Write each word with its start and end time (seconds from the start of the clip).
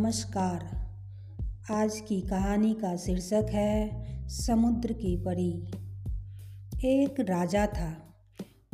नमस्कार। 0.00 0.86
आज 1.70 2.00
की 2.00 2.20
कहानी 2.20 2.74
का 2.74 2.96
शीर्षक 2.96 3.46
है, 3.50 4.04
समुद्र 4.28 4.92
की 4.92 5.16
परी। 5.16 5.66
एक 6.84 7.20
राजा 7.20 7.66
था। 7.66 8.14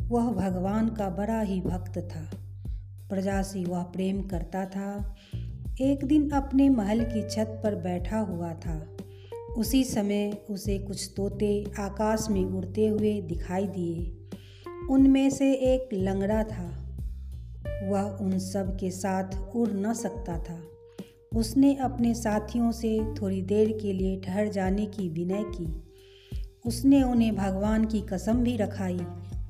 वह 0.01 0.31
भगवान 0.31 0.89
का 0.89 1.11
बड़ा 1.11 1.41
ही 1.41 1.61
भक्त 1.61 1.99
था। 1.99 2.31
प्रजा 3.09 3.43
से 3.43 3.65
वह 3.65 3.83
प्रेम 3.83 4.23
करता 4.23 4.67
था। 4.67 5.15
एक 5.81 6.05
दिन 6.05 6.31
अपने 6.31 6.69
महल 6.69 7.05
की 7.05 7.23
छत 7.23 7.61
पर 7.65 7.75
बैठा 7.75 8.19
हुआ 8.19 8.55
था। 8.55 8.97
उसी 9.59 9.85
समय 9.85 10.39
उसे 10.51 10.79
कुछ 10.79 11.13
तोते 11.17 11.65
आकाश 11.79 12.27
में 12.31 12.45
उड़ते 12.45 12.87
हुए 12.87 13.21
दिखाई 13.21 13.67
दिए। 13.67 14.17
उनमें 14.91 15.31
से 15.31 15.53
एक 15.53 15.89
लंगड़ा 15.93 16.43
था। 16.43 16.99
वह 17.89 18.03
उन 18.03 18.39
सब 18.39 18.77
के 18.77 18.91
साथ 18.91 19.57
उड़ 19.57 19.71
न 19.71 19.95
सकता 19.95 20.39
था। 20.39 20.65
उसने 21.37 21.75
अपने 21.75 22.15
साथियों 22.15 22.73
से 22.73 23.15
थोड़ी 23.23 23.43
देर 23.43 23.79
के 23.83 23.93
लिए 23.93 24.21
ठहर 24.21 24.49
जाने 24.49 24.87
की 24.87 25.09
विनय 25.09 25.45
की। 25.47 25.83
उसने 26.67 27.03
उन्हें 27.03 27.37
भगवान 27.37 27.85
की 27.85 28.01
कसम 28.01 28.35
भी 28.35 28.57
रखाई, 28.57 28.99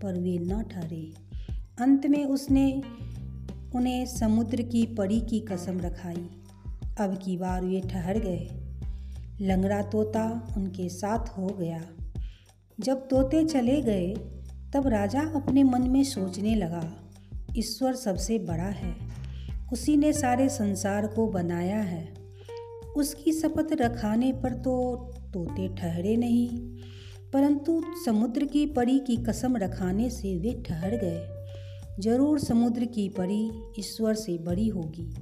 पर 0.03 0.21
वे 0.21 0.39
न 0.39 0.62
ठहरे। 0.62 1.12
अंत 1.81 2.07
में 2.07 2.25
उसने 2.25 2.83
उन्हें 3.75 4.07
समुद्र 4.07 4.62
की 4.62 4.87
परी 4.87 5.21
की 5.21 5.41
कसम 5.41 5.81
रखाई। 5.81 6.29
अब 7.01 7.19
की 7.25 7.37
बार 7.37 7.65
वे 7.65 7.81
ठहर 7.81 8.19
गए। 8.19 8.48
लंगड़ा 9.41 9.83
तोता 9.83 10.55
उनके 10.57 10.89
साथ 10.89 11.29
हो 11.39 11.47
गया। 11.47 11.83
जब 12.81 13.09
तोते 13.09 13.45
चले 13.45 13.83
गए, 13.83 14.15
तब 14.75 14.87
राजा 14.87 15.21
अपने 15.21 15.62
मन 15.62 15.91
में 15.91 16.05
सोचने 16.05 16.55
लगा, 16.55 16.93
ईश्वर 17.57 17.95
सबसे 17.95 18.39
बड़ा 18.39 18.65
है। 18.65 19.05
उसी 19.73 19.97
ने 19.97 20.12
सारे 20.12 20.48
संसार 20.48 21.06
को 21.06 21.27
बनाया 21.28 21.78
है। 21.78 22.06
उसकी 22.97 23.33
शपथ 23.33 23.72
रखाने 23.72 24.33
पर 24.33 24.53
तो 24.55 24.75
तोते 25.34 25.69
ठहरे 25.77 26.17
नहीं, 26.17 26.48
परंतु 27.33 27.83
समुद्र 28.05 28.44
की 28.44 28.67
परी 28.67 28.98
की 28.98 29.17
कसम 29.25 29.56
रखाने 29.56 30.09
से 30.11 30.37
वे 30.37 30.53
ठहर 30.67 30.97
गए। 30.97 32.00
ज़रूर 32.00 32.39
समुद्र 32.39 32.84
की 32.84 33.09
परी 33.09 33.50
ईश्वर 33.78 34.14
से 34.14 34.37
बड़ी 34.39 34.69
होगी। 34.69 35.12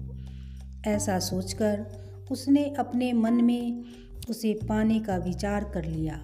ऐसा 0.87 1.19
सोचकर 1.20 1.84
उसने 2.31 2.65
अपने 2.78 3.12
मन 3.12 3.45
में 3.45 3.84
उसे 4.31 4.53
पाने 4.69 4.98
का 5.00 5.17
विचार 5.17 5.65
कर 5.65 5.84
लिया। 5.84 6.15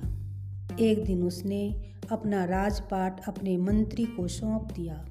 एक 0.81 1.05
दिन 1.05 1.23
उसने 1.23 1.63
अपना 2.13 2.45
राजपाट 2.45 3.21
अपने 3.29 3.57
मंत्री 3.59 4.05
को 4.07 4.27
सौंप 4.29 4.73
दिया। 4.73 5.05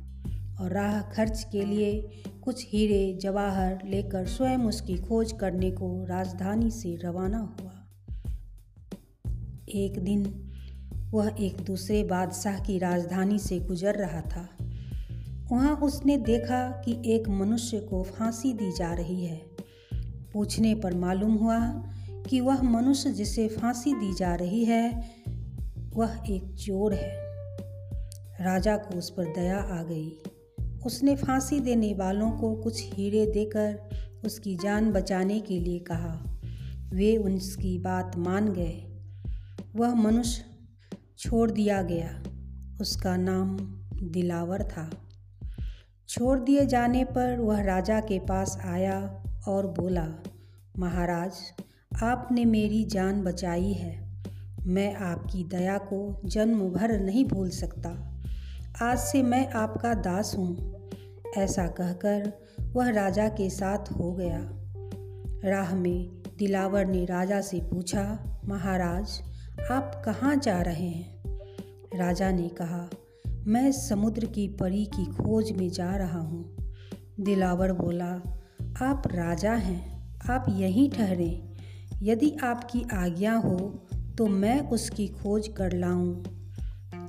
और 0.60 0.72
राह 0.72 1.02
खर्च 1.02 1.48
के 1.52 1.66
लिए 1.66 2.24
कुछ 2.44 2.66
हीरे 2.70 3.18
जवाहर 3.22 3.80
लेकर 3.86 4.26
स्वयं 4.26 4.58
उसकी 4.58 4.98
खोज 4.98 5.32
करने 5.32 5.72
को 5.72 6.06
राजधानी 6.06 6.72
से 6.72 6.96
रवाना 6.96 7.56
हुआ। 7.60 7.72
एक 9.70 10.00
दिन 10.00 10.46
वह 11.12 11.36
एक 11.40 11.58
दूसरे 11.58 12.04
बादशाह 12.04 12.60
की 12.60 12.80
राजधानी 12.80 13.40
से 13.40 13.60
गुजर 13.60 13.96
रहा 13.96 14.22
था। 14.22 14.50
वहाँ 15.52 15.76
उसने 15.76 16.18
देखा 16.18 16.82
कि 16.86 17.02
एक 17.06 17.30
मनुष्य 17.30 17.80
को 17.80 18.04
फांसी 18.04 18.54
दी 18.54 18.72
जा 18.72 18.94
रही 18.94 19.26
है। 19.26 19.42
पूछने 20.34 20.76
पर 20.76 20.94
मालूम 20.94 21.34
हुआ 21.36 21.68
कि 22.30 22.40
वह 22.40 22.62
मनुष्य 22.62 23.12
जिसे 23.12 23.48
फांसी 23.48 23.94
दी 23.94 24.14
जा 24.14 24.36
रही 24.36 24.66
है, 24.66 25.12
वह 25.96 26.20
एक 26.30 26.56
चोर 26.56 26.94
है। 26.94 27.16
राजा 28.46 28.78
को 28.78 28.98
उस 28.98 29.10
पर 29.10 29.26
दया 29.36 29.58
आ 29.58 29.84
गई। 29.84 30.22
उसने 30.86 31.16
फांसी 31.16 31.60
देने 31.60 31.94
वालों 31.94 32.32
को 32.32 32.56
कुछ 32.56 32.94
हीरे 32.94 33.26
देकर 33.26 33.90
उसकी 34.26 34.56
जान 34.56 34.92
बचाने 34.92 35.40
के 35.40 35.60
लिए 35.60 35.80
कहा। 35.80 36.40
वे 36.94 37.18
उसकी 37.18 37.78
बात 37.78 38.18
मान 38.18 38.54
गए। 38.54 38.86
वह 39.76 39.96
मनुष्य 39.96 40.46
छोड़ 41.18 41.52
दिया 41.52 41.82
गया। 41.82 42.24
उसका 42.82 43.18
नाम 43.18 43.58
दिलावर 44.04 44.64
था। 44.64 44.90
छोड़ 46.10 46.40
दिए 46.40 46.66
जाने 46.66 47.04
पर 47.04 47.40
वह 47.40 47.62
राजा 47.62 48.00
के 48.00 48.20
पास 48.20 48.60
आया 48.66 49.24
और 49.48 49.68
बोला, 49.68 50.08
महाराज, 50.80 51.34
आपने 52.04 52.46
मेरी 52.46 52.84
जान 52.84 53.24
बचाई 53.24 53.74
है। 53.74 54.24
मैं 54.66 54.96
आपकी 54.96 55.44
दया 55.44 55.78
को 55.78 56.22
जन्म 56.26 56.70
भर 56.70 57.00
नहीं 57.00 57.26
भूल 57.26 57.50
सकता। 57.50 58.22
आज 58.82 58.98
से 58.98 59.24
मैं 59.24 59.50
आपका 59.50 59.94
दास 59.94 60.36
हूँ। 60.38 60.79
ऐसा 61.38 61.68
कहकर 61.68 62.34
वह 62.62 62.90
राजा 62.90 63.28
के 63.28 63.50
साथ 63.50 63.92
हो 63.92 64.14
गया। 64.14 64.40
राह 65.50 65.76
में 65.76 66.24
दिलावर 66.38 66.86
ने 66.86 67.06
राजा 67.06 67.42
से 67.42 67.60
पूछा, 67.60 68.40
महाराज, 68.46 69.22
आप 69.72 70.02
कहाँ 70.06 70.36
जा 70.36 70.62
रहे 70.62 70.88
हैं? 70.88 71.24
राजा 71.96 72.32
ने 72.32 72.50
कहा, 72.50 72.90
मैं 73.48 73.72
समुद्र 73.72 74.26
की 74.26 74.48
परी 74.48 74.86
की 74.86 75.06
खोज 75.06 75.52
में 75.52 75.70
जा 75.70 75.96
रहा 75.96 76.20
हूँ। 76.20 76.56
दिलावर 77.20 77.72
बोला, 77.72 78.42
आप 78.82 79.04
राजा 79.08 79.54
हैं, 79.54 80.18
आप 80.30 80.46
यहीं 80.50 80.90
ठहरें। 80.90 81.50
यदि 82.02 82.38
आपकी 82.44 82.86
आज्ञा 82.94 83.34
हो 83.34 83.88
तो 84.18 84.28
मैं 84.28 84.70
उसकी 84.70 85.08
खोज 85.08 85.48
कर 85.48 85.74
लाऊं। 85.74 86.24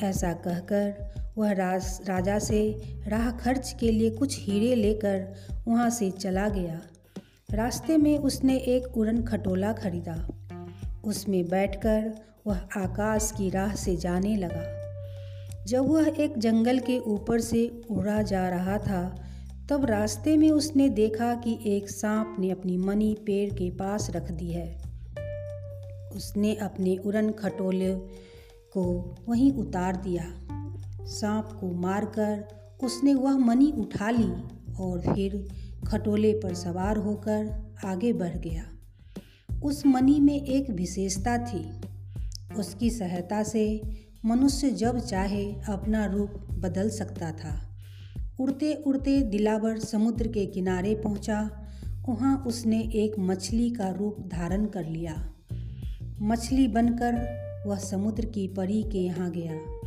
ऐसा 0.02 0.32
कहकर 0.32 1.10
वह 1.38 1.52
राज, 1.52 2.00
राजा 2.06 2.38
से 2.38 2.82
राह 3.08 3.30
खर्च 3.30 3.76
के 3.80 3.92
लिए 3.92 4.10
कुछ 4.10 4.40
हीरे 4.40 4.74
लेकर 4.74 5.34
वहाँ 5.68 5.90
से 5.90 6.10
चला 6.10 6.48
गया। 6.48 6.80
रास्ते 7.50 7.96
में 7.96 8.18
उसने 8.18 8.56
एक 8.56 8.98
उड़न 8.98 9.22
खटोला 9.22 9.72
खरीदा। 9.72 10.28
उसमें 11.04 11.48
बैठकर 11.48 12.14
वह 12.46 12.58
आकाश 12.76 13.32
की 13.36 13.50
राह 13.50 13.74
से 13.74 13.96
जाने 13.96 14.36
लगा। 14.36 14.80
जब 15.64 15.88
वह 15.88 16.14
एक 16.18 16.38
जंगल 16.38 16.78
के 16.78 16.98
ऊपर 16.98 17.40
से 17.40 17.82
उड़ा 17.90 18.22
जा 18.22 18.48
रहा 18.48 18.78
था, 18.78 19.24
तब 19.70 19.84
रास्ते 19.84 20.36
में 20.36 20.50
उसने 20.50 20.88
देखा 20.88 21.34
कि 21.34 21.58
एक 21.66 21.90
सांप 21.90 22.36
ने 22.38 22.50
अपनी 22.50 22.76
मनी 22.76 23.16
पेड़ 23.26 23.54
के 23.54 23.70
पास 23.70 24.10
रख 24.10 24.32
दी 24.32 24.52
है। 24.52 24.82
उसने 26.16 26.54
अपने 26.54 26.96
उड़न 26.96 27.30
खटोले 27.30 27.94
को 28.72 29.14
वहीं 29.28 29.52
उतार 29.52 29.96
दिया। 29.96 30.24
सांप 31.06 31.58
को 31.60 31.72
मारकर 31.72 32.44
उसने 32.82 33.14
वह 33.14 33.36
मनी 33.36 33.72
उठा 33.72 34.10
ली 34.10 34.32
और 34.80 35.00
फिर 35.00 35.48
खटोले 35.86 36.32
पर 36.32 36.54
सवार 36.54 36.96
होकर 36.96 37.74
आगे 37.84 38.12
बढ़ 38.12 38.36
गया। 38.36 38.64
उस 39.62 39.86
मनी 39.86 40.20
में 40.20 40.46
एक 40.46 40.70
विशेषता 40.70 41.38
थी। 41.38 41.70
उसकी 42.58 42.90
सहायता 42.90 43.42
से 43.42 43.82
मनुष्य 44.24 44.70
जब 44.70 44.98
चाहे 44.98 45.52
अपना 45.52 46.06
रूप 46.06 46.30
बदल 46.52 46.90
सकता 46.90 47.32
था। 47.32 47.76
उड़ते 48.40 48.74
उड़ते 48.74 49.20
दिलावर 49.20 49.78
समुद्र 49.78 50.28
के 50.28 50.46
किनारे 50.46 50.94
पहुँचा। 50.94 51.50
वहाँ 52.08 52.44
उसने 52.46 52.80
एक 52.80 53.18
मछली 53.18 53.70
का 53.70 53.90
रूप 53.90 54.16
धारण 54.20 54.66
कर 54.66 54.84
लिया। 54.84 55.34
मछली 56.20 56.68
बनकर 56.68 57.40
वह 57.66 57.76
समुद्र 57.76 58.24
की 58.24 58.48
परी 58.48 58.82
के 58.82 58.98
यहाँ 58.98 59.30
गया। 59.30 59.79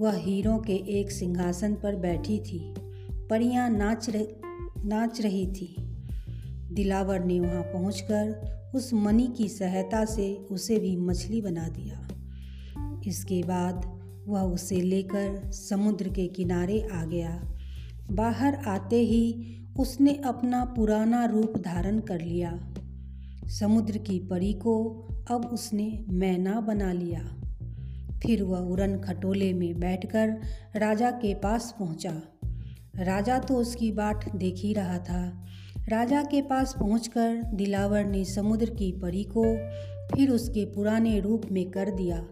वह 0.00 0.16
हीरों 0.16 0.58
के 0.58 0.72
एक 0.72 1.10
सिंहासन 1.10 1.74
पर 1.74 1.96
बैठी 1.96 2.38
थी। 2.38 2.74
परियाँ 3.30 3.70
नाच 3.70 4.10
रह, 4.10 4.26
नाच 4.84 5.20
रही 5.20 5.46
थी। 5.46 5.76
दिलावर 6.72 7.24
ने 7.24 7.40
वहाँ 7.40 7.62
पहुंचकर 7.62 8.50
उस 8.74 8.94
मनी 8.94 9.28
की 9.36 9.48
सहायता 9.48 10.04
से 10.04 10.34
उसे 10.34 10.78
भी 10.78 10.96
मछली 10.96 11.40
बना 11.40 11.68
दिया। 11.68 12.08
इसके 13.06 13.42
बाद 13.42 14.00
वह 14.28 14.40
उसे 14.40 14.80
लेकर 14.80 15.50
समुद्र 15.50 16.08
के 16.08 16.26
किनारे 16.26 16.88
आ 16.92 17.04
गया। 17.04 17.58
बाहर 18.12 18.54
आते 18.54 19.00
ही 19.00 19.56
उसने 19.78 20.14
अपना 20.14 20.64
पुराना 20.64 21.24
रूप 21.24 21.58
धारण 21.58 21.98
कर 21.98 22.20
लिया। 22.20 22.74
समुद्र 23.46 23.98
की 23.98 24.18
परी 24.18 24.52
को 24.52 24.84
अब 25.30 25.44
उसने 25.44 26.04
मैना 26.08 26.60
बना 26.60 26.92
लिया। 26.92 27.39
फिर 28.22 28.42
वह 28.42 28.58
उड़न 28.58 28.98
खटोले 28.98 29.52
में 29.52 29.80
बैठकर 29.80 30.28
राजा 30.76 31.10
के 31.10 31.34
पास 31.34 31.74
पहुँचा। 31.78 32.22
राजा 32.96 33.38
तो 33.38 33.54
उसकी 33.54 33.92
बाट 33.92 34.36
देख 34.36 34.54
ही 34.56 34.72
रहा 34.72 34.98
था। 34.98 35.44
राजा 35.88 36.22
के 36.22 36.42
पास 36.42 36.74
पहुंचकर 36.80 37.42
दिलावर 37.54 38.04
ने 38.04 38.24
समुद्र 38.24 38.70
की 38.70 38.92
परी 38.92 39.24
को 39.24 39.44
फिर 40.16 40.30
उसके 40.30 40.64
पुराने 40.64 41.20
रूप 41.20 41.42
में 41.52 41.70
कर 41.70 41.90
दिया। 41.90 42.26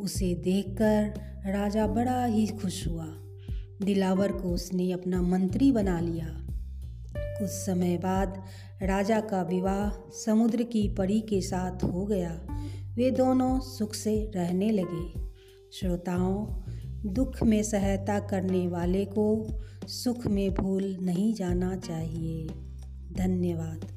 उसे 0.00 0.34
देखकर 0.34 1.14
राजा 1.52 1.86
बड़ा 1.86 2.24
ही 2.24 2.46
खुश 2.46 2.86
हुआ। 2.86 3.06
दिलावर 3.82 4.32
को 4.32 4.48
उसने 4.48 4.92
अपना 4.92 5.22
मंत्री 5.22 5.72
बना 5.72 6.00
लिया। 6.00 6.26
कुछ 7.16 7.48
समय 7.48 7.96
बाद 7.96 8.44
राजा 8.82 9.20
का 9.20 9.42
विवाह 9.42 10.10
समुद्र 10.10 10.62
की 10.62 10.88
परी 10.88 11.20
के 11.20 11.40
साथ 11.40 11.84
हो 11.84 12.06
गया। 12.06 12.55
वे 12.96 13.10
दोनों 13.10 13.60
सुख 13.60 13.94
से 13.94 14.30
रहने 14.36 14.70
लगे। 14.70 15.20
श्रोताओं, 15.72 16.46
दुख 17.12 17.42
में 17.42 17.62
सहायता 17.62 18.18
करने 18.18 18.68
वाले 18.68 19.04
को 19.04 19.46
सुख 19.86 20.26
में 20.26 20.54
भूल 20.54 20.96
नहीं 21.00 21.34
जाना 21.34 21.76
चाहिए। 21.76 22.48
धन्यवाद। 23.12 23.95